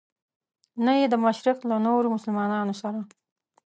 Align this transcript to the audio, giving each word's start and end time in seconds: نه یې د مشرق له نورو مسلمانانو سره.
نه 0.85 0.91
یې 0.99 1.05
د 1.09 1.15
مشرق 1.25 1.59
له 1.69 1.77
نورو 1.85 2.13
مسلمانانو 2.15 2.73
سره. 2.81 2.99